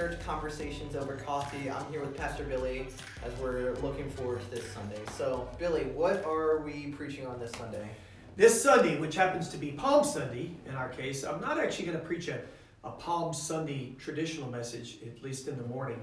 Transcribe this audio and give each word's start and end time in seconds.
Church 0.00 0.18
Conversations 0.24 0.96
Over 0.96 1.16
Coffee. 1.16 1.70
I'm 1.70 1.84
here 1.92 2.00
with 2.00 2.16
Pastor 2.16 2.42
Billy 2.44 2.88
as 3.22 3.38
we're 3.38 3.74
looking 3.82 4.08
forward 4.08 4.40
to 4.40 4.50
this 4.50 4.64
Sunday. 4.72 4.98
So, 5.18 5.46
Billy, 5.58 5.84
what 5.94 6.24
are 6.24 6.60
we 6.60 6.86
preaching 6.86 7.26
on 7.26 7.38
this 7.38 7.52
Sunday? 7.52 7.86
This 8.34 8.62
Sunday, 8.62 8.98
which 8.98 9.14
happens 9.14 9.50
to 9.50 9.58
be 9.58 9.72
Palm 9.72 10.02
Sunday 10.02 10.52
in 10.66 10.74
our 10.74 10.88
case, 10.88 11.22
I'm 11.22 11.38
not 11.42 11.60
actually 11.60 11.84
going 11.84 11.98
to 11.98 12.04
preach 12.06 12.28
a, 12.28 12.40
a 12.82 12.92
Palm 12.92 13.34
Sunday 13.34 13.94
traditional 13.98 14.50
message, 14.50 14.96
at 15.06 15.22
least 15.22 15.48
in 15.48 15.58
the 15.58 15.64
morning. 15.64 16.00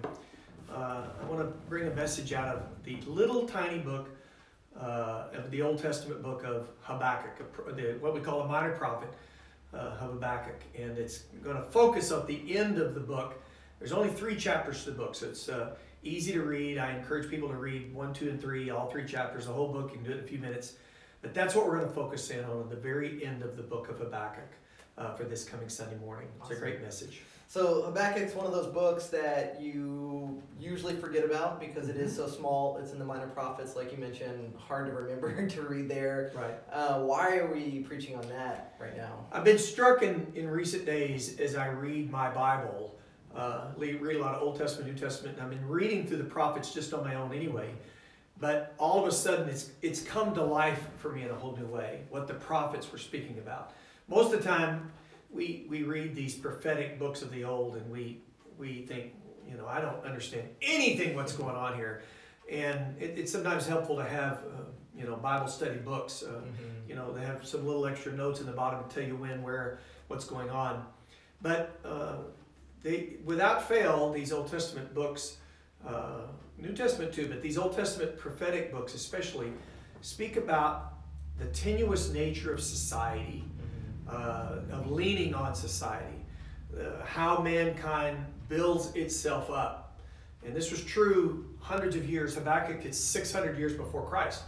Uh, 0.72 1.06
I 1.20 1.26
want 1.26 1.40
to 1.40 1.52
bring 1.68 1.88
a 1.88 1.96
message 1.96 2.34
out 2.34 2.56
of 2.56 2.62
the 2.84 3.02
little 3.08 3.48
tiny 3.48 3.80
book 3.80 4.10
uh, 4.80 5.30
of 5.34 5.50
the 5.50 5.64
Old 5.64 5.82
Testament 5.82 6.22
book 6.22 6.44
of 6.44 6.68
Habakkuk, 6.82 7.76
the, 7.76 7.98
what 8.00 8.14
we 8.14 8.20
call 8.20 8.42
a 8.42 8.48
minor 8.48 8.74
prophet 8.74 9.10
uh, 9.74 9.96
Habakkuk, 9.96 10.62
and 10.78 11.00
it's 11.00 11.24
going 11.44 11.58
to 11.58 11.64
focus 11.72 12.12
on 12.12 12.28
the 12.28 12.56
end 12.56 12.78
of 12.78 12.94
the 12.94 13.00
book. 13.00 13.42
There's 13.80 13.92
only 13.92 14.10
three 14.10 14.36
chapters 14.36 14.84
to 14.84 14.92
the 14.92 14.98
book, 14.98 15.16
so 15.16 15.28
it's 15.28 15.50
uh, 15.50 15.76
easy 16.04 16.34
to 16.34 16.42
read. 16.42 16.78
I 16.78 16.92
encourage 16.92 17.30
people 17.30 17.50
to 17.50 17.56
read 17.56 17.94
one, 17.94 18.14
two, 18.14 18.30
and 18.30 18.42
three, 18.42 18.70
all 18.70 18.88
three 18.88 19.06
chapters, 19.06 19.46
the 19.46 19.54
whole 19.54 19.72
book. 19.72 19.92
You 19.92 19.98
can 19.98 20.06
do 20.06 20.12
it 20.12 20.18
in 20.18 20.24
a 20.24 20.28
few 20.28 20.40
minutes. 20.40 20.74
But 21.22 21.34
that's 21.34 21.56
what 21.56 21.66
we're 21.68 21.78
going 21.78 21.90
to 21.90 21.94
focus 21.94 22.30
in 22.30 22.44
on 22.46 22.62
at 22.62 22.70
the 22.70 22.76
very 22.76 23.26
end 23.26 23.42
of 23.42 23.58
the 23.58 23.64
book 23.64 23.90
of 23.90 24.00
Habakkuk 24.00 24.52
uh, 24.98 25.14
for 25.14 25.24
this 25.24 25.44
coming 25.44 25.70
Sunday 25.70 25.98
morning. 25.98 26.28
It's 26.36 26.46
awesome. 26.46 26.58
a 26.58 26.60
great 26.60 26.82
message. 26.82 27.22
So 27.50 27.84
Habakkuk's 27.84 28.36
one 28.36 28.46
of 28.46 28.52
those 28.52 28.68
books 28.68 29.08
that 29.08 29.62
you 29.62 30.44
usually 30.60 30.96
forget 30.96 31.24
about 31.24 31.62
because 31.62 31.88
it 31.88 31.96
is 31.96 32.12
mm-hmm. 32.12 32.30
so 32.30 32.36
small. 32.36 32.78
It's 32.78 32.92
in 32.92 33.00
the 33.00 33.06
minor 33.06 33.28
prophets, 33.28 33.76
like 33.76 33.92
you 33.92 33.98
mentioned, 33.98 34.54
hard 34.58 34.88
to 34.88 34.94
remember 34.94 35.48
to 35.50 35.62
read 35.62 35.90
there. 35.90 36.32
Right. 36.36 36.56
Uh, 36.72 37.02
why 37.04 37.38
are 37.38 37.52
we 37.52 37.80
preaching 37.88 38.18
on 38.18 38.28
that 38.30 38.76
right 38.80 38.98
now? 38.98 39.26
I've 39.32 39.46
been 39.46 39.58
struck 39.58 40.04
in, 40.04 40.28
in 40.36 40.50
recent 40.50 40.86
days 40.86 41.40
as 41.40 41.56
I 41.56 41.68
read 41.68 42.12
my 42.12 42.30
Bible, 42.30 42.97
uh, 43.38 43.68
read 43.78 44.18
a 44.18 44.20
lot 44.20 44.36
of 44.36 44.42
Old 44.42 44.58
Testament, 44.58 44.92
New 44.92 45.00
Testament, 45.00 45.38
and 45.38 45.44
I've 45.44 45.50
been 45.50 45.68
reading 45.68 46.06
through 46.06 46.18
the 46.18 46.24
prophets 46.24 46.74
just 46.74 46.94
on 46.94 47.04
my 47.04 47.16
own 47.16 47.34
anyway. 47.34 47.70
But 48.40 48.76
all 48.78 49.02
of 49.02 49.08
a 49.08 49.12
sudden, 49.12 49.48
it's 49.50 49.72
it's 49.82 50.02
come 50.02 50.34
to 50.36 50.44
life 50.44 50.82
for 50.98 51.12
me 51.12 51.24
in 51.24 51.30
a 51.30 51.36
whole 51.36 51.56
new 51.56 51.66
way. 51.66 52.02
What 52.10 52.28
the 52.28 52.34
prophets 52.36 52.92
were 52.92 52.98
speaking 52.98 53.38
about. 53.40 53.74
Most 54.08 54.34
of 54.34 54.44
the 54.44 54.48
time 54.48 54.92
we, 55.30 55.66
we 55.70 55.84
read 55.84 56.16
these 56.16 56.36
prophetic 56.36 57.00
books 57.00 57.22
of 57.22 57.32
the 57.32 57.44
old 57.44 57.76
and 57.76 57.90
we, 57.92 58.22
we 58.58 58.82
think, 58.84 59.14
you 59.48 59.58
know, 59.58 59.68
I 59.68 59.82
don't 59.82 60.04
understand 60.06 60.48
anything 60.62 61.16
what's 61.16 61.34
going 61.34 61.56
on 61.56 61.76
here. 61.76 62.04
And 62.50 63.00
it, 63.02 63.16
it's 63.18 63.32
sometimes 63.32 63.68
helpful 63.68 63.98
to 63.98 64.04
have, 64.04 64.38
uh, 64.38 64.62
you 64.98 65.06
know, 65.06 65.16
Bible 65.18 65.48
study 65.48 65.78
books. 65.78 66.24
Uh, 66.24 66.32
mm-hmm. 66.32 66.90
You 66.90 66.96
know, 66.96 67.14
they 67.14 67.22
have 67.22 67.46
some 67.46 67.66
little 67.66 67.86
extra 67.86 68.14
notes 68.14 68.40
in 68.40 68.46
the 68.46 68.54
bottom 68.54 68.88
to 68.88 68.96
tell 68.96 69.04
you 69.04 69.16
when, 69.16 69.42
where, 69.42 69.80
what's 70.08 70.26
going 70.26 70.50
on. 70.50 70.86
But 71.42 71.80
uh, 71.84 72.16
they, 72.88 73.10
without 73.26 73.68
fail, 73.68 74.14
these 74.14 74.32
Old 74.32 74.50
Testament 74.50 74.94
books, 74.94 75.38
uh, 75.86 76.22
New 76.58 76.74
Testament 76.74 77.14
too, 77.14 77.28
but 77.28 77.42
these 77.42 77.58
Old 77.58 77.76
Testament 77.76 78.18
prophetic 78.18 78.72
books 78.72 78.96
especially, 78.96 79.52
speak 80.02 80.38
about 80.38 80.94
the 81.38 81.48
tenuous 81.48 82.14
nature 82.14 82.54
of 82.54 82.62
society 82.62 83.44
uh, 84.10 84.60
of 84.72 84.90
leaning 84.90 85.36
on 85.36 85.54
society, 85.54 86.26
uh, 86.80 87.04
how 87.04 87.42
mankind 87.42 88.18
builds 88.48 88.96
itself 88.96 89.52
up. 89.52 90.00
And 90.46 90.56
this 90.56 90.72
was 90.72 90.82
true 90.84 91.46
hundreds 91.60 91.98
of 91.98 92.10
years. 92.10 92.36
Habakkuk 92.36 92.86
is 92.86 92.98
600 92.98 93.58
years 93.58 93.74
before 93.74 94.04
Christ. 94.06 94.44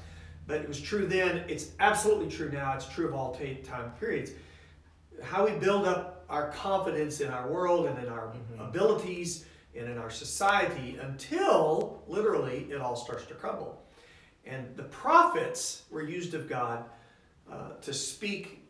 But 0.47 0.61
it 0.61 0.67
was 0.67 0.79
true 0.79 1.05
then, 1.05 1.43
it's 1.49 1.71
absolutely 1.79 2.29
true 2.29 2.49
now, 2.51 2.73
it's 2.73 2.87
true 2.87 3.07
of 3.07 3.13
all 3.13 3.37
time 3.63 3.91
periods. 3.99 4.31
How 5.21 5.45
we 5.45 5.51
build 5.51 5.85
up 5.85 6.18
our 6.29 6.49
confidence 6.51 7.21
in 7.21 7.29
our 7.29 7.49
world 7.49 7.87
and 7.87 7.97
in 7.99 8.07
our 8.07 8.27
mm-hmm. 8.27 8.61
abilities 8.61 9.45
and 9.75 9.89
in 9.89 9.97
our 9.97 10.09
society 10.09 10.97
until 11.01 12.03
literally 12.07 12.67
it 12.69 12.79
all 12.79 12.95
starts 12.95 13.25
to 13.25 13.33
crumble. 13.33 13.81
And 14.45 14.75
the 14.75 14.83
prophets 14.83 15.83
were 15.91 16.03
used 16.03 16.33
of 16.33 16.47
God 16.47 16.85
uh, 17.51 17.73
to 17.81 17.93
speak 17.93 18.67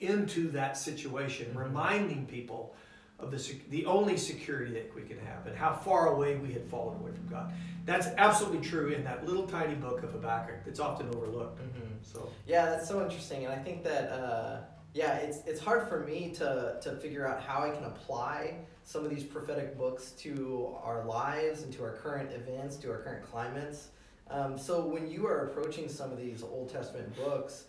into 0.00 0.50
that 0.50 0.76
situation, 0.76 1.46
mm-hmm. 1.46 1.58
reminding 1.58 2.26
people 2.26 2.74
of 3.18 3.30
the, 3.30 3.54
the 3.70 3.86
only 3.86 4.16
security 4.16 4.72
that 4.72 4.92
we 4.94 5.02
can 5.02 5.18
have 5.18 5.46
and 5.46 5.56
how 5.56 5.72
far 5.72 6.08
away 6.08 6.36
we 6.36 6.52
had 6.52 6.64
fallen 6.64 6.98
away 6.98 7.12
from 7.12 7.28
God. 7.28 7.52
That's 7.84 8.08
absolutely 8.18 8.66
true 8.66 8.88
in 8.88 9.04
that 9.04 9.26
little 9.26 9.46
tiny 9.46 9.74
book 9.74 10.02
of 10.02 10.12
Habakkuk 10.12 10.64
that's 10.64 10.80
often 10.80 11.08
overlooked. 11.14 11.60
Mm-hmm. 11.60 11.94
So 12.02 12.30
yeah, 12.46 12.66
that's 12.66 12.88
so 12.88 13.02
interesting, 13.02 13.44
and 13.44 13.52
I 13.52 13.58
think 13.58 13.84
that 13.84 14.10
uh, 14.10 14.60
yeah, 14.94 15.16
it's 15.16 15.38
it's 15.46 15.60
hard 15.60 15.88
for 15.88 16.00
me 16.00 16.32
to 16.36 16.78
to 16.82 16.96
figure 16.96 17.26
out 17.26 17.42
how 17.42 17.62
I 17.62 17.70
can 17.70 17.84
apply 17.84 18.58
some 18.84 19.04
of 19.04 19.10
these 19.10 19.24
prophetic 19.24 19.78
books 19.78 20.10
to 20.18 20.74
our 20.82 21.04
lives 21.04 21.62
and 21.62 21.72
to 21.74 21.84
our 21.84 21.92
current 21.92 22.32
events, 22.32 22.76
to 22.76 22.90
our 22.90 22.98
current 22.98 23.24
climates. 23.24 23.88
Um, 24.30 24.56
so 24.58 24.84
when 24.86 25.10
you 25.10 25.26
are 25.26 25.48
approaching 25.48 25.88
some 25.88 26.10
of 26.10 26.18
these 26.18 26.42
Old 26.42 26.70
Testament 26.70 27.14
books 27.16 27.66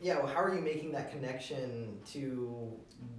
yeah, 0.00 0.18
well, 0.18 0.28
how 0.28 0.42
are 0.42 0.54
you 0.54 0.60
making 0.60 0.92
that 0.92 1.10
connection 1.10 1.98
to 2.12 2.72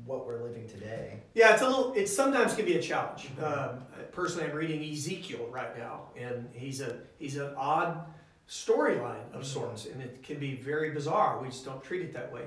what 0.05 0.25
we're 0.25 0.41
living 0.41 0.67
today? 0.67 1.21
Yeah, 1.33 1.53
it's 1.53 1.61
a 1.61 1.67
little. 1.67 1.93
It 1.93 2.07
sometimes 2.07 2.55
can 2.55 2.65
be 2.65 2.77
a 2.77 2.81
challenge. 2.81 3.27
Mm-hmm. 3.37 3.43
Um, 3.43 3.85
personally, 4.11 4.49
I'm 4.49 4.55
reading 4.55 4.81
Ezekiel 4.89 5.47
right 5.49 5.77
now, 5.77 6.09
and 6.17 6.49
he's 6.53 6.81
a 6.81 6.99
he's 7.17 7.35
an 7.35 7.53
odd 7.57 8.05
storyline 8.47 9.27
of 9.33 9.41
mm-hmm. 9.41 9.43
sorts, 9.43 9.87
and 9.87 10.01
it 10.01 10.23
can 10.23 10.39
be 10.39 10.55
very 10.55 10.91
bizarre. 10.91 11.41
We 11.41 11.49
just 11.49 11.65
don't 11.65 11.83
treat 11.83 12.01
it 12.01 12.13
that 12.13 12.31
way. 12.31 12.45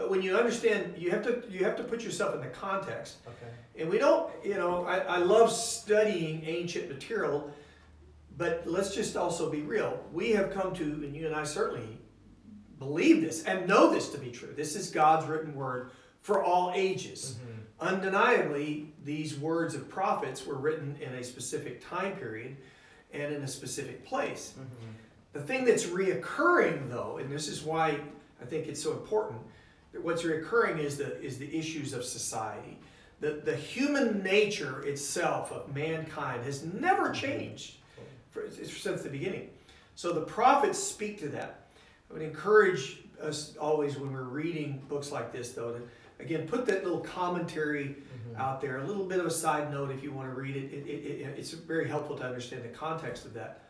But 0.00 0.08
when 0.08 0.22
you 0.22 0.34
understand, 0.34 0.94
you 0.96 1.10
have 1.10 1.22
to 1.24 1.42
you 1.50 1.62
have 1.62 1.76
to 1.76 1.84
put 1.84 2.02
yourself 2.02 2.34
in 2.34 2.40
the 2.40 2.46
context. 2.46 3.18
Okay. 3.26 3.52
And 3.78 3.90
we 3.90 3.98
don't, 3.98 4.32
you 4.42 4.54
know, 4.54 4.86
I, 4.86 5.00
I 5.00 5.18
love 5.18 5.52
studying 5.52 6.42
ancient 6.46 6.88
material, 6.88 7.50
but 8.38 8.62
let's 8.64 8.94
just 8.94 9.14
also 9.14 9.50
be 9.50 9.60
real. 9.60 10.02
We 10.10 10.30
have 10.30 10.54
come 10.54 10.74
to, 10.76 10.82
and 10.84 11.14
you 11.14 11.26
and 11.26 11.36
I 11.36 11.44
certainly 11.44 11.98
believe 12.78 13.20
this 13.20 13.44
and 13.44 13.68
know 13.68 13.92
this 13.92 14.08
to 14.12 14.18
be 14.18 14.30
true. 14.30 14.54
This 14.56 14.74
is 14.74 14.88
God's 14.88 15.26
written 15.26 15.54
word 15.54 15.90
for 16.22 16.42
all 16.42 16.72
ages. 16.74 17.36
Mm-hmm. 17.36 17.86
Undeniably, 17.94 18.94
these 19.04 19.38
words 19.38 19.74
of 19.74 19.86
prophets 19.90 20.46
were 20.46 20.56
written 20.56 20.96
in 21.02 21.12
a 21.16 21.22
specific 21.22 21.86
time 21.86 22.16
period 22.16 22.56
and 23.12 23.34
in 23.34 23.42
a 23.42 23.48
specific 23.48 24.06
place. 24.06 24.54
Mm-hmm. 24.58 24.92
The 25.34 25.42
thing 25.42 25.66
that's 25.66 25.84
reoccurring, 25.84 26.88
though, 26.88 27.18
and 27.18 27.30
this 27.30 27.48
is 27.48 27.62
why 27.62 28.00
I 28.40 28.46
think 28.46 28.66
it's 28.66 28.82
so 28.82 28.92
important, 28.92 29.40
what's 30.00 30.24
recurring 30.24 30.78
is 30.78 30.98
the, 30.98 31.20
is 31.20 31.38
the 31.38 31.56
issues 31.56 31.92
of 31.92 32.04
society. 32.04 32.78
The, 33.20 33.42
the 33.44 33.54
human 33.54 34.22
nature 34.22 34.82
itself 34.82 35.52
of 35.52 35.74
mankind 35.74 36.44
has 36.44 36.64
never 36.64 37.10
mm-hmm. 37.10 37.26
changed 37.26 37.76
for, 38.30 38.44
since 38.50 39.02
the 39.02 39.10
beginning. 39.10 39.50
So 39.94 40.12
the 40.12 40.22
prophets 40.22 40.78
speak 40.78 41.18
to 41.20 41.28
that. 41.28 41.66
I 42.10 42.14
would 42.14 42.22
encourage 42.22 43.02
us 43.20 43.56
always 43.60 43.98
when 43.98 44.12
we're 44.12 44.22
reading 44.22 44.82
books 44.88 45.12
like 45.12 45.32
this, 45.32 45.52
though, 45.52 45.72
to 45.72 45.82
again 46.18 46.46
put 46.46 46.66
that 46.66 46.84
little 46.84 47.00
commentary 47.00 47.96
mm-hmm. 47.96 48.40
out 48.40 48.60
there, 48.60 48.78
a 48.78 48.86
little 48.86 49.04
bit 49.04 49.20
of 49.20 49.26
a 49.26 49.30
side 49.30 49.70
note 49.70 49.90
if 49.90 50.02
you 50.02 50.12
want 50.12 50.32
to 50.32 50.40
read 50.40 50.56
it. 50.56 50.72
It, 50.72 50.86
it, 50.86 51.20
it. 51.20 51.34
It's 51.38 51.50
very 51.50 51.88
helpful 51.88 52.16
to 52.16 52.24
understand 52.24 52.64
the 52.64 52.68
context 52.68 53.26
of 53.26 53.34
that. 53.34 53.64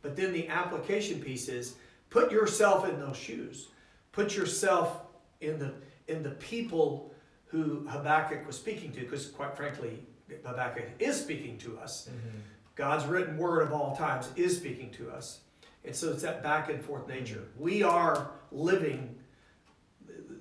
But 0.00 0.16
then 0.16 0.32
the 0.32 0.48
application 0.48 1.20
piece 1.20 1.48
is 1.48 1.76
put 2.10 2.32
yourself 2.32 2.88
in 2.88 2.98
those 2.98 3.16
shoes. 3.16 3.68
Put 4.12 4.36
yourself 4.36 5.03
in 5.44 5.58
the 5.58 5.74
in 6.08 6.22
the 6.22 6.30
people 6.30 7.12
who 7.46 7.86
Habakkuk 7.88 8.46
was 8.46 8.56
speaking 8.56 8.92
to, 8.92 9.00
because 9.00 9.26
quite 9.26 9.56
frankly, 9.56 10.00
Habakkuk 10.44 10.86
is 10.98 11.20
speaking 11.20 11.58
to 11.58 11.78
us. 11.78 12.08
Mm-hmm. 12.08 12.38
God's 12.74 13.06
written 13.06 13.38
word 13.38 13.62
of 13.62 13.72
all 13.72 13.94
times 13.94 14.28
is 14.36 14.56
speaking 14.56 14.90
to 14.92 15.10
us. 15.10 15.40
And 15.84 15.94
so 15.94 16.10
it's 16.10 16.22
that 16.22 16.42
back 16.42 16.70
and 16.70 16.82
forth 16.82 17.06
nature. 17.06 17.44
We 17.58 17.82
are 17.82 18.30
living 18.50 19.14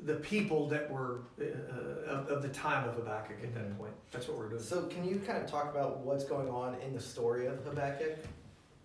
the 0.05 0.15
people 0.15 0.67
that 0.69 0.89
were 0.89 1.21
uh, 1.39 2.09
of, 2.09 2.27
of, 2.29 2.41
the 2.41 2.49
time 2.49 2.87
of 2.87 2.95
Habakkuk 2.95 3.37
at 3.41 3.53
that 3.53 3.63
mm-hmm. 3.69 3.79
point. 3.79 3.93
That's 4.11 4.27
what 4.27 4.37
we're 4.37 4.49
doing. 4.49 4.61
So, 4.61 4.83
can 4.83 5.05
you 5.05 5.21
kind 5.25 5.41
of 5.41 5.49
talk 5.49 5.73
about 5.73 5.99
what's 5.99 6.25
going 6.25 6.49
on 6.49 6.75
in 6.81 6.93
the 6.93 6.99
story 6.99 7.45
of 7.47 7.63
Habakkuk? 7.63 8.17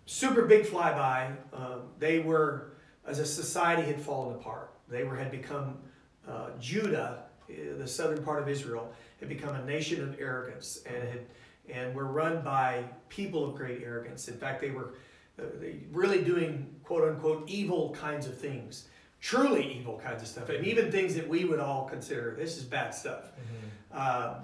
Super 0.05 0.45
big 0.45 0.65
flyby. 0.65 1.35
Um, 1.53 1.81
they 1.99 2.19
were, 2.19 2.73
as 3.05 3.19
a 3.19 3.25
society, 3.25 3.83
had 3.83 4.01
fallen 4.01 4.35
apart. 4.35 4.71
They 4.87 5.03
were 5.03 5.15
had 5.15 5.29
become 5.29 5.79
uh, 6.27 6.49
Judah, 6.59 7.23
uh, 7.49 7.53
the 7.77 7.87
southern 7.87 8.23
part 8.23 8.41
of 8.41 8.49
Israel, 8.49 8.91
had 9.19 9.29
become 9.29 9.55
a 9.55 9.65
nation 9.65 10.03
of 10.03 10.19
arrogance, 10.19 10.81
and 10.85 11.07
had 11.07 11.25
and 11.69 11.93
were 11.93 12.05
run 12.05 12.41
by 12.41 12.83
people 13.09 13.47
of 13.47 13.55
great 13.55 13.83
arrogance. 13.83 14.27
In 14.27 14.37
fact, 14.37 14.59
they 14.59 14.71
were 14.71 14.95
uh, 15.39 15.43
really 15.91 16.23
doing 16.23 16.75
quote 16.83 17.07
unquote 17.07 17.47
evil 17.47 17.91
kinds 17.91 18.25
of 18.25 18.37
things, 18.37 18.87
truly 19.21 19.79
evil 19.79 20.01
kinds 20.03 20.21
of 20.21 20.27
stuff, 20.27 20.49
and 20.49 20.65
even 20.65 20.91
things 20.91 21.15
that 21.15 21.27
we 21.27 21.45
would 21.45 21.59
all 21.59 21.85
consider 21.85 22.35
this 22.35 22.57
is 22.57 22.63
bad 22.63 22.93
stuff. 22.93 23.31
Mm-hmm. 23.91 23.97
Um, 23.97 24.35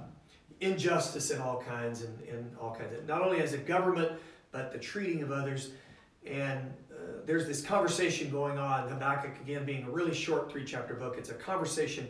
injustice 0.62 1.31
in 1.31 1.42
all 1.42 1.62
kinds 1.62 2.01
and, 2.01 2.19
and 2.30 2.56
all 2.62 2.74
kinds 2.74 2.98
of 2.98 3.06
not 3.07 3.21
only 3.21 3.42
as 3.42 3.51
a 3.51 3.57
government 3.57 4.10
but 4.51 4.71
the 4.71 4.80
treating 4.80 5.21
of 5.21 5.30
others 5.30 5.71
and 6.25 6.74
there's 7.25 7.46
this 7.48 7.63
conversation 7.63 8.30
going 8.30 8.57
on 8.57 8.88
habakkuk 8.90 9.31
again 9.42 9.66
being 9.66 9.84
a 9.84 9.90
really 9.90 10.13
short 10.13 10.52
three 10.52 10.63
chapter 10.66 10.94
book 10.94 11.16
it's 11.18 11.30
a 11.30 11.34
conversation 11.36 12.07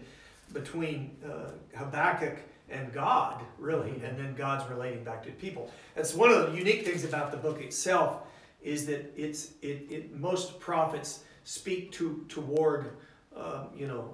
between 0.53 1.15
uh, 1.25 1.50
habakkuk 1.77 2.38
and 2.69 2.92
God, 2.92 3.44
really, 3.59 3.92
Mhm. 3.92 4.09
and 4.09 4.18
then 4.18 4.33
God's 4.36 4.68
relating 4.71 5.03
back 5.03 5.24
to 5.25 5.31
people. 5.31 5.69
That's 5.94 6.15
one 6.15 6.31
of 6.31 6.51
the 6.51 6.57
unique 6.57 6.83
things 6.83 7.03
about 7.03 7.30
the 7.30 7.38
book 7.38 7.62
itself 7.62 8.21
is 8.63 8.88
that 8.88 9.13
it's 9.15 9.51
it, 9.62 9.86
it 9.92 10.15
most 10.15 10.59
prophets 10.59 11.24
speak 11.44 11.92
to 11.94 12.25
toward 12.27 12.89
um, 13.36 13.68
you 13.75 13.86
know 13.86 14.13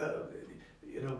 uh, 0.00 0.02
uh, 0.02 0.12
you 0.84 1.00
know 1.02 1.18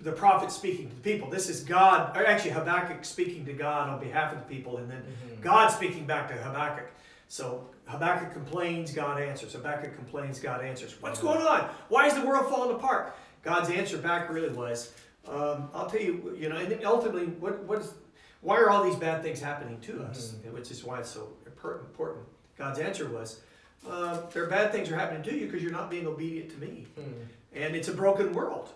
the 0.00 0.12
prophet 0.12 0.52
speaking 0.52 0.88
to 0.88 0.94
the 0.94 1.00
people. 1.02 1.28
This 1.28 1.48
is 1.48 1.64
God, 1.64 2.16
or 2.16 2.24
actually 2.26 2.50
Habakkuk 2.52 3.04
speaking 3.04 3.44
to 3.46 3.52
God 3.52 3.88
on 3.88 3.98
behalf 4.00 4.32
of 4.32 4.38
the 4.38 4.54
people, 4.54 4.76
and 4.78 4.88
then 4.90 5.02
Mhm. 5.02 5.40
God 5.42 5.68
speaking 5.68 6.06
back 6.06 6.28
to 6.28 6.34
Habakkuk. 6.34 6.88
So 7.32 7.66
Habakkuk 7.86 8.34
complains, 8.34 8.92
God 8.92 9.18
answers. 9.18 9.54
Habakkuk 9.54 9.96
complains, 9.96 10.38
God 10.38 10.62
answers. 10.62 11.00
What's 11.00 11.18
going 11.18 11.40
on? 11.40 11.70
Why 11.88 12.06
is 12.06 12.12
the 12.12 12.26
world 12.26 12.52
falling 12.52 12.76
apart? 12.76 13.16
God's 13.42 13.70
answer 13.70 13.96
back 13.96 14.28
really 14.28 14.50
was, 14.50 14.92
um, 15.26 15.70
I'll 15.72 15.88
tell 15.88 16.02
you, 16.02 16.36
you 16.38 16.50
know, 16.50 16.56
and 16.56 16.70
then 16.70 16.84
ultimately, 16.84 17.24
what, 17.24 17.64
what 17.64 17.78
is, 17.78 17.94
why 18.42 18.58
are 18.58 18.68
all 18.68 18.84
these 18.84 18.96
bad 18.96 19.22
things 19.22 19.40
happening 19.40 19.80
to 19.80 20.02
us? 20.02 20.34
Which 20.50 20.70
is 20.70 20.84
why 20.84 21.00
it's 21.00 21.08
so 21.08 21.28
important. 21.46 22.26
God's 22.58 22.78
answer 22.78 23.08
was, 23.08 23.40
uh, 23.88 24.20
there 24.34 24.44
are 24.44 24.50
bad 24.50 24.70
things 24.70 24.90
are 24.90 24.96
happening 24.98 25.22
to 25.22 25.34
you 25.34 25.46
because 25.46 25.62
you're 25.62 25.72
not 25.72 25.88
being 25.88 26.06
obedient 26.06 26.50
to 26.50 26.58
me. 26.58 26.86
Mhm. 26.98 27.28
And 27.54 27.74
it's 27.74 27.88
a 27.88 27.94
broken 27.94 28.34
world. 28.34 28.74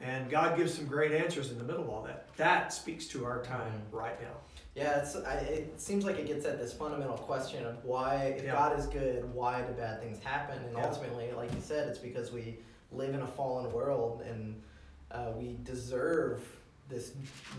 And 0.00 0.28
God 0.30 0.56
gives 0.58 0.74
some 0.74 0.86
great 0.86 1.12
answers 1.12 1.50
in 1.50 1.58
the 1.58 1.64
middle 1.64 1.82
of 1.82 1.88
all 1.88 2.02
that. 2.02 2.28
That 2.36 2.72
speaks 2.72 3.06
to 3.08 3.24
our 3.24 3.42
time 3.42 3.72
Mhm. 3.90 3.96
right 3.98 4.20
now. 4.20 4.32
Yeah, 4.74 5.00
it's, 5.00 5.16
I, 5.16 5.34
it 5.36 5.80
seems 5.80 6.04
like 6.04 6.18
it 6.18 6.26
gets 6.26 6.44
at 6.44 6.58
this 6.58 6.74
fundamental 6.74 7.16
question 7.16 7.64
of 7.64 7.82
why, 7.82 8.34
if 8.36 8.44
Yeah. 8.44 8.52
God 8.52 8.78
is 8.78 8.86
good, 8.86 9.32
why 9.32 9.62
do 9.62 9.72
bad 9.72 10.00
things 10.02 10.22
happen? 10.22 10.62
And 10.64 10.76
Yeah. 10.76 10.86
ultimately, 10.86 11.32
like 11.32 11.52
you 11.54 11.60
said, 11.62 11.88
it's 11.88 11.98
because 11.98 12.30
we 12.30 12.58
live 12.92 13.14
in 13.14 13.22
a 13.22 13.26
fallen 13.26 13.72
world 13.72 14.20
and 14.22 14.62
uh, 15.12 15.32
we 15.36 15.56
deserve 15.62 16.42
this 16.88 17.12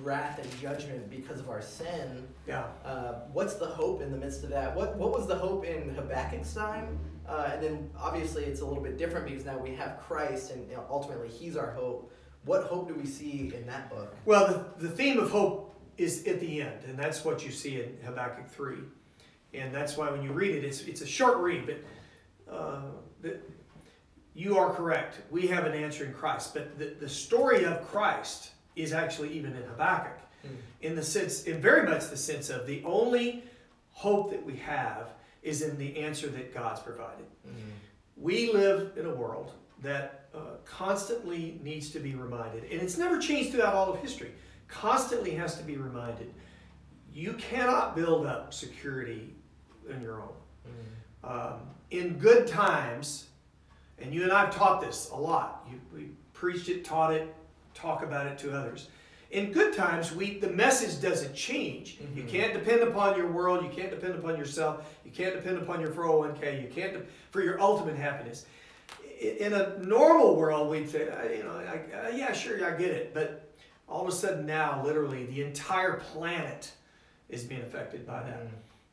wrath 0.03 0.37
and 0.39 0.49
judgment 0.59 1.09
because 1.09 1.39
of 1.39 1.49
our 1.49 1.61
sin. 1.61 2.27
Yeah. 2.45 2.67
Uh, 2.85 3.21
what's 3.33 3.55
the 3.55 3.65
hope 3.65 4.01
in 4.01 4.11
the 4.11 4.17
midst 4.17 4.43
of 4.43 4.49
that? 4.51 4.75
What 4.75 4.95
What 4.95 5.11
was 5.11 5.27
the 5.27 5.35
hope 5.35 5.65
in 5.65 5.89
Habakkuk's 5.95 6.53
time? 6.53 6.99
Uh, 7.27 7.49
and 7.53 7.63
then 7.63 7.89
obviously 7.97 8.45
it's 8.45 8.61
a 8.61 8.65
little 8.65 8.83
bit 8.83 8.97
different 8.97 9.25
because 9.25 9.43
now 9.43 9.57
we 9.57 9.73
have 9.75 9.99
Christ 9.99 10.51
and 10.51 10.69
you 10.69 10.75
know, 10.77 10.85
ultimately 10.89 11.27
He's 11.29 11.57
our 11.57 11.71
hope. 11.71 12.11
What 12.47 12.63
hope 12.63 12.87
do 12.87 12.95
we 12.95 13.05
see 13.05 13.51
in 13.53 13.67
that 13.67 13.89
book? 13.89 14.15
Well, 14.25 14.47
the, 14.47 14.87
the 14.87 14.89
theme 14.89 15.19
of 15.19 15.29
hope 15.29 15.75
is 15.97 16.25
at 16.25 16.39
the 16.39 16.61
end, 16.61 16.85
and 16.87 16.97
that's 16.97 17.25
what 17.25 17.45
you 17.45 17.51
see 17.51 17.81
in 17.81 17.97
Habakkuk 18.05 18.49
3. 18.49 18.77
And 19.53 19.75
that's 19.75 19.97
why 19.97 20.09
when 20.09 20.23
you 20.23 20.31
read 20.31 20.55
it, 20.55 20.63
it's, 20.63 20.81
it's 20.81 21.01
a 21.01 21.07
short 21.07 21.37
read, 21.39 21.65
but 21.65 22.53
uh, 22.53 22.81
the, 23.21 23.37
you 24.33 24.57
are 24.57 24.71
correct. 24.73 25.21
We 25.29 25.47
have 25.47 25.65
an 25.65 25.73
answer 25.73 26.05
in 26.05 26.13
Christ. 26.13 26.53
But 26.53 26.79
the, 26.79 26.95
the 26.99 27.09
story 27.09 27.65
of 27.65 27.85
Christ 27.85 28.51
is 28.77 28.93
actually 28.93 29.33
even 29.33 29.53
in 29.53 29.63
Habakkuk, 29.63 30.19
in 30.81 30.95
the 30.95 31.03
sense, 31.03 31.43
in 31.43 31.59
very 31.59 31.89
much 31.89 32.09
the 32.09 32.17
sense 32.17 32.49
of 32.49 32.65
the 32.65 32.81
only 32.85 33.43
hope 33.89 34.31
that 34.31 34.45
we 34.45 34.55
have 34.57 35.09
is 35.43 35.63
in 35.63 35.77
the 35.77 35.97
answer 35.97 36.27
that 36.27 36.53
God's 36.53 36.79
provided. 36.79 37.25
We 38.15 38.53
live 38.53 38.93
in 38.95 39.05
a 39.05 39.13
world 39.13 39.51
that 39.81 40.29
uh, 40.33 40.39
constantly 40.65 41.59
needs 41.63 41.89
to 41.91 41.99
be 41.99 42.15
reminded, 42.15 42.63
and 42.71 42.81
it's 42.81 42.97
never 42.97 43.19
changed 43.19 43.51
throughout 43.51 43.73
all 43.73 43.93
of 43.93 43.99
history. 44.01 44.31
Constantly 44.67 45.31
has 45.31 45.55
to 45.57 45.63
be 45.63 45.77
reminded. 45.77 46.33
You 47.13 47.33
cannot 47.33 47.95
build 47.95 48.25
up 48.25 48.53
security 48.53 49.33
on 49.93 50.01
your 50.01 50.21
own. 50.21 50.29
Um, 51.23 51.59
in 51.91 52.17
good 52.17 52.47
times, 52.47 53.27
and 53.99 54.13
you 54.13 54.23
and 54.23 54.31
I 54.31 54.41
have 54.45 54.55
taught 54.55 54.81
this 54.81 55.09
a 55.11 55.15
lot. 55.15 55.67
You, 55.71 55.79
we 55.93 56.09
preached 56.33 56.69
it, 56.69 56.83
taught 56.85 57.13
it, 57.13 57.33
talk 57.73 58.03
about 58.03 58.27
it 58.27 58.37
to 58.39 58.55
others. 58.55 58.89
In 59.31 59.51
good 59.51 59.73
times, 59.73 60.13
we 60.13 60.37
the 60.39 60.49
message 60.49 61.01
doesn't 61.01 61.33
change. 61.33 61.97
You 62.15 62.23
Mhm. 62.23 62.29
can't 62.29 62.53
depend 62.53 62.81
upon 62.81 63.17
your 63.17 63.29
world. 63.31 63.63
You 63.63 63.69
can't 63.69 63.89
depend 63.89 64.15
upon 64.15 64.37
yourself. 64.37 64.85
You 65.03 65.11
can't 65.11 65.33
depend 65.35 65.57
upon 65.57 65.81
your 65.81 65.91
401k. 65.91 66.61
You 66.61 66.69
can't 66.69 67.05
for 67.31 67.41
your 67.41 67.59
ultimate 67.59 67.97
happiness. 67.97 68.45
In 69.19 69.53
a 69.53 69.77
normal 69.79 70.35
world, 70.35 70.69
we'd 70.69 70.89
say, 70.89 71.09
"Uh, 71.09 71.23
you 71.23 71.43
know, 71.43 71.51
I, 71.51 72.07
uh, 72.07 72.09
yeah, 72.09 72.33
sure, 72.33 72.63
I 72.65 72.77
get 72.77 72.91
it. 72.91 73.13
But 73.13 73.49
all 73.87 74.03
of 74.03 74.09
a 74.09 74.11
sudden 74.11 74.45
now, 74.45 74.83
literally, 74.83 75.25
the 75.25 75.43
entire 75.43 75.93
planet 75.93 76.71
is 77.29 77.43
being 77.43 77.61
affected 77.61 78.05
by 78.05 78.23
that. 78.23 78.47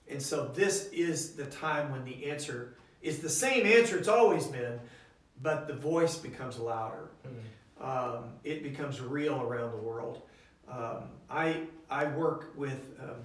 And 0.08 0.22
so 0.22 0.46
this 0.54 0.88
is 0.92 1.34
the 1.34 1.46
time 1.46 1.90
when 1.90 2.04
the 2.04 2.30
answer 2.30 2.76
is 3.02 3.20
the 3.20 3.28
same 3.28 3.66
answer 3.66 3.98
it's 3.98 4.08
always 4.08 4.46
been, 4.46 4.80
but 5.42 5.66
the 5.66 5.74
voice 5.74 6.16
becomes 6.16 6.58
louder. 6.58 7.10
Um, 7.80 8.30
it 8.44 8.62
becomes 8.62 9.00
real 9.00 9.42
around 9.42 9.72
the 9.72 9.78
world. 9.78 10.22
Um, 10.70 11.04
I 11.28 11.62
I 11.90 12.06
work 12.06 12.52
with 12.56 12.98
um, 13.00 13.16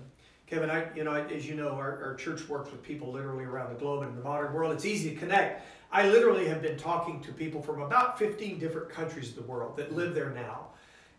Kevin. 0.49 0.69
I 0.69 0.87
you 0.95 1.03
know 1.03 1.13
as 1.13 1.47
you 1.47 1.55
know 1.55 1.69
our, 1.69 2.03
our 2.03 2.15
church 2.15 2.47
works 2.49 2.71
with 2.71 2.81
people 2.81 3.11
literally 3.11 3.43
around 3.43 3.73
the 3.73 3.79
globe. 3.79 4.01
And 4.01 4.11
in 4.11 4.17
the 4.17 4.23
modern 4.23 4.53
world, 4.53 4.73
it's 4.73 4.85
easy 4.85 5.11
to 5.11 5.15
connect. 5.15 5.65
I 5.91 6.09
literally 6.09 6.47
have 6.47 6.61
been 6.61 6.77
talking 6.77 7.21
to 7.21 7.31
people 7.31 7.61
from 7.61 7.81
about 7.81 8.19
15 8.19 8.59
different 8.59 8.89
countries 8.89 9.29
of 9.29 9.35
the 9.35 9.43
world 9.43 9.77
that 9.77 9.95
live 9.95 10.15
there 10.15 10.31
now, 10.31 10.67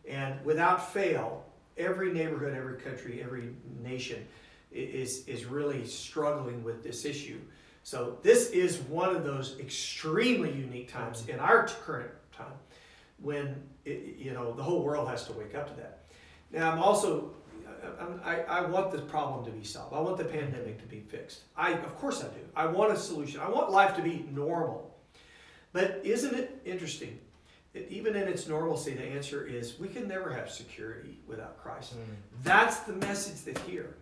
and 0.09 0.45
without 0.45 0.93
fail, 0.93 1.45
every 1.77 2.13
neighborhood, 2.13 2.55
every 2.55 2.77
country, 2.77 3.23
every 3.23 3.51
nation 3.83 4.27
is 4.73 5.27
is 5.27 5.45
really 5.45 5.87
struggling 5.87 6.65
with 6.65 6.83
this 6.83 7.05
issue. 7.05 7.39
So 7.83 8.19
this 8.23 8.51
is 8.51 8.79
one 8.79 9.15
of 9.15 9.25
those 9.25 9.59
extremely 9.59 10.53
unique 10.53 10.93
times 10.93 11.27
in 11.29 11.39
our 11.39 11.67
current 11.67 12.11
time 12.33 12.53
when 13.19 13.63
it, 13.85 14.17
you 14.19 14.33
know 14.33 14.53
the 14.53 14.63
whole 14.63 14.83
world 14.83 15.09
has 15.09 15.25
to 15.27 15.33
wake 15.33 15.55
up 15.55 15.69
to 15.69 15.75
that. 15.81 16.05
Now 16.53 16.73
I'm 16.73 16.83
also 16.83 17.33
I, 18.25 18.31
I, 18.37 18.41
I 18.59 18.67
want 18.67 18.93
this 18.93 19.01
problem 19.03 19.45
to 19.45 19.51
be 19.51 19.65
solved. 19.65 19.95
I 19.95 20.01
want 20.01 20.17
the 20.19 20.25
pandemic 20.25 20.79
to 20.81 20.87
be 20.87 21.01
fixed. 21.01 21.41
I 21.57 21.73
of 21.73 21.97
course 21.97 22.21
I 22.23 22.29
do. 22.29 22.41
I 22.57 22.67
want 22.67 22.93
a 22.93 22.97
solution. 22.97 23.41
I 23.41 23.49
want 23.49 23.71
life 23.71 23.95
to 23.97 24.03
be 24.03 24.27
normal. 24.33 24.95
But 25.73 26.01
isn't 26.05 26.35
it 26.35 26.61
interesting 26.65 27.19
that 27.73 27.89
even 27.91 28.17
in 28.17 28.27
its 28.27 28.49
normalcy, 28.49 28.95
the 28.95 29.05
answer 29.05 29.47
is 29.47 29.79
we 29.79 29.87
can 29.89 30.09
never 30.09 30.33
have 30.33 30.51
security 30.51 31.19
without 31.29 31.57
Christ. 31.63 31.95
That's 32.43 32.81
the 32.81 32.95
message 32.95 33.45
that's 33.45 33.61
here. 33.69 33.95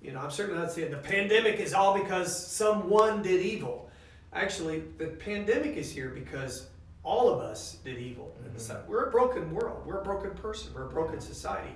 You 0.00 0.12
know, 0.12 0.20
I'm 0.20 0.30
certainly 0.30 0.60
not 0.60 0.72
saying 0.72 0.90
the 0.92 0.96
pandemic 0.98 1.56
is 1.58 1.74
all 1.74 1.98
because 1.98 2.46
someone 2.46 3.22
did 3.22 3.42
evil. 3.42 3.90
Actually, 4.32 4.84
the 4.98 5.06
pandemic 5.08 5.76
is 5.76 5.90
here 5.92 6.10
because 6.10 6.68
all 7.02 7.28
of 7.28 7.40
us 7.40 7.76
did 7.84 7.98
evil. 7.98 8.34
in 8.44 8.52
the 8.52 8.58
Mhm. 8.58 8.86
We're 8.88 9.04
a 9.04 9.10
broken 9.10 9.54
world. 9.54 9.84
We're 9.86 10.00
a 10.00 10.04
broken 10.04 10.30
person. 10.32 10.72
We're 10.74 10.86
a 10.86 10.90
broken 10.90 11.20
society. 11.20 11.74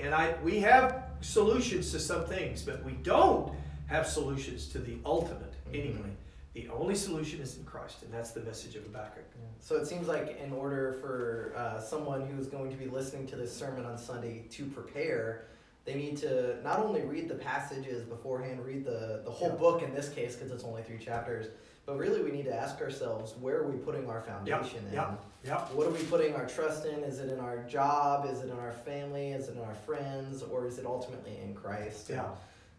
And 0.00 0.14
I, 0.14 0.34
we 0.42 0.60
have 0.60 1.04
solutions 1.20 1.90
to 1.92 2.00
some 2.00 2.24
things, 2.24 2.62
but 2.62 2.82
we 2.84 2.92
don't 2.92 3.52
have 3.86 4.06
solutions 4.06 4.66
to 4.68 4.78
the 4.78 4.96
ultimate 5.04 5.52
anyway. 5.72 6.10
The 6.54 6.68
only 6.68 6.96
solution 6.96 7.40
is 7.40 7.56
in 7.58 7.64
Christ, 7.64 8.02
and 8.02 8.12
that's 8.12 8.32
the 8.32 8.40
message 8.40 8.74
of 8.74 8.82
Habakkuk. 8.84 9.24
So 9.60 9.76
it 9.76 9.86
seems 9.86 10.08
like 10.08 10.40
in 10.44 10.52
order 10.52 10.94
for 11.00 11.52
uh, 11.56 11.80
someone 11.80 12.26
who's 12.26 12.46
going 12.46 12.70
to 12.70 12.76
be 12.76 12.86
listening 12.86 13.26
to 13.28 13.36
this 13.36 13.54
sermon 13.56 13.84
on 13.84 13.96
Sunday 13.98 14.44
to 14.50 14.64
prepare, 14.66 15.44
they 15.84 15.94
need 15.94 16.16
to 16.18 16.56
not 16.64 16.80
only 16.80 17.02
read 17.02 17.28
the 17.28 17.36
passages 17.36 18.02
beforehand, 18.04 18.64
read 18.64 18.84
the, 18.84 19.22
the 19.24 19.30
whole 19.30 19.50
Yeah. 19.50 19.54
book 19.56 19.82
in 19.82 19.94
this 19.94 20.08
case 20.08 20.34
because 20.34 20.50
it's 20.50 20.64
only 20.64 20.82
three 20.82 20.98
chapters, 20.98 21.46
but 21.90 21.98
really 21.98 22.22
we 22.22 22.30
need 22.30 22.44
to 22.44 22.54
ask 22.54 22.80
ourselves 22.80 23.34
where 23.40 23.58
are 23.58 23.66
we 23.66 23.76
putting 23.76 24.08
our 24.08 24.20
foundation 24.20 24.86
in? 24.88 24.94
Yep. 24.94 25.24
Yep. 25.44 25.72
What 25.72 25.88
are 25.88 25.90
we 25.90 26.02
putting 26.04 26.36
our 26.36 26.46
trust 26.46 26.86
in? 26.86 27.02
Is 27.02 27.18
it 27.18 27.28
in 27.30 27.40
our 27.40 27.58
job? 27.64 28.28
Is 28.30 28.42
it 28.42 28.50
in 28.50 28.58
our 28.58 28.70
family? 28.70 29.32
Is 29.32 29.48
it 29.48 29.56
in 29.56 29.62
our 29.62 29.74
friends? 29.74 30.44
Or 30.44 30.66
is 30.66 30.78
it 30.78 30.86
ultimately 30.86 31.38
in 31.42 31.52
Christ? 31.52 32.08
Yeah. 32.08 32.26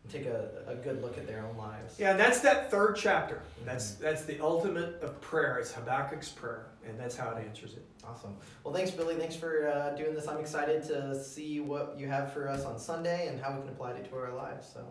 And 0.04 0.12
take 0.14 0.28
a, 0.28 0.64
a 0.66 0.76
good 0.76 1.02
look 1.02 1.18
at 1.18 1.28
their 1.28 1.46
own 1.46 1.58
lives. 1.58 2.00
Yeah, 2.00 2.12
and 2.12 2.20
that's 2.20 2.40
that 2.40 2.72
third 2.72 2.96
chapter. 2.96 3.42
That's 3.66 3.96
that's 3.96 4.24
the 4.24 4.40
ultimate 4.40 5.02
of 5.02 5.20
prayer. 5.20 5.58
It's 5.58 5.74
Habakkuk's 5.74 6.30
prayer, 6.30 6.68
and 6.88 6.98
that's 6.98 7.16
how 7.18 7.32
it 7.32 7.46
answers 7.46 7.74
it. 7.74 7.86
Awesome. 8.08 8.36
Well, 8.64 8.74
thanks, 8.74 8.92
Billy. 8.92 9.16
Thanks 9.16 9.36
for 9.36 9.68
uh, 9.68 9.92
doing 9.96 10.16
this. 10.16 10.28
I'm 10.28 10.40
excited 10.40 10.84
to 10.86 11.22
see 11.22 11.60
what 11.60 12.00
you 12.00 12.08
have 12.08 12.32
for 12.34 12.48
us 12.48 12.66
on 12.66 12.80
Sunday 12.80 13.28
and 13.28 13.40
how 13.40 13.54
we 13.54 13.62
can 13.62 13.70
apply 13.70 13.92
it 13.92 14.10
to 14.10 14.16
our 14.16 14.34
lives. 14.34 14.68
So, 14.74 14.88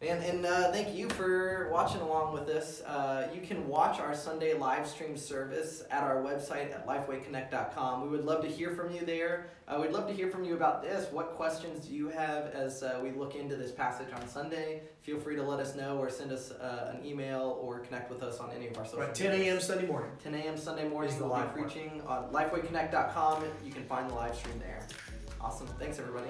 and 0.00 0.22
and 0.22 0.46
uh, 0.46 0.70
thank 0.70 0.94
you 0.94 1.08
for 1.08 1.68
watching 1.72 2.00
along 2.00 2.32
with 2.32 2.48
us. 2.48 2.82
Uh, 2.82 3.28
you 3.34 3.40
can 3.40 3.66
watch 3.66 3.98
our 3.98 4.14
Sunday 4.14 4.54
live 4.54 4.86
stream 4.86 5.16
service 5.16 5.82
at 5.90 6.04
our 6.04 6.22
website 6.22 6.72
at 6.72 6.86
lifewayconnect.com. 6.86 8.02
We 8.02 8.08
would 8.08 8.24
love 8.24 8.42
to 8.42 8.48
hear 8.48 8.70
from 8.70 8.94
you 8.94 9.04
there. 9.04 9.50
Uh, 9.66 9.78
we'd 9.80 9.90
love 9.90 10.06
to 10.06 10.14
hear 10.14 10.30
from 10.30 10.44
you 10.44 10.54
about 10.54 10.82
this. 10.82 11.10
What 11.12 11.34
questions 11.34 11.86
do 11.86 11.94
you 11.94 12.08
have 12.08 12.46
as 12.54 12.82
uh, 12.82 13.00
we 13.02 13.10
look 13.10 13.34
into 13.34 13.56
this 13.56 13.72
passage 13.72 14.08
on 14.14 14.26
Sunday? 14.28 14.82
Feel 15.02 15.18
free 15.18 15.34
to 15.34 15.42
let 15.42 15.58
us 15.58 15.74
know 15.74 15.98
or 15.98 16.10
send 16.10 16.30
us 16.30 16.52
uh, 16.52 16.94
an 16.96 17.04
email 17.04 17.58
or 17.60 17.80
connect 17.80 18.08
with 18.08 18.22
us 18.22 18.38
on 18.38 18.50
any 18.52 18.68
of 18.68 18.78
our 18.78 18.84
social 18.84 19.00
Right, 19.00 19.14
10 19.14 19.40
a.m. 19.40 19.60
Sunday 19.60 19.86
morning. 19.86 20.10
10 20.22 20.34
a.m. 20.34 20.56
Sunday 20.56 20.88
morning. 20.88 21.10
Is 21.10 21.16
the 21.18 21.24
we'll 21.24 21.32
live 21.32 21.52
preaching 21.52 22.02
on 22.06 22.30
lifewayconnect.com. 22.32 23.44
You 23.64 23.72
can 23.72 23.84
find 23.84 24.08
the 24.08 24.14
live 24.14 24.36
stream 24.36 24.60
there. 24.60 24.86
Awesome. 25.40 25.66
Thanks, 25.78 25.98
everybody. 25.98 26.28